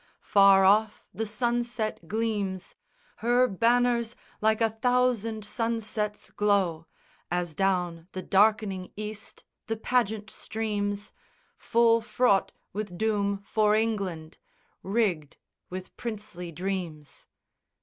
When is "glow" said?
6.31-6.87